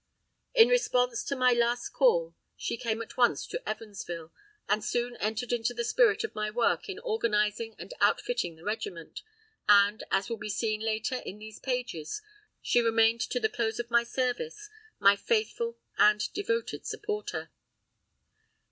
[0.55, 1.53] In response to my
[1.93, 4.33] call she came at once to Evansville,
[4.67, 9.21] and soon entered into the spirit of my work in organizing and outfitting the regiment,
[9.69, 12.23] and, as will be seen later in these pages,
[12.63, 17.51] she remained to the close of my service my faithful and devoted supporter.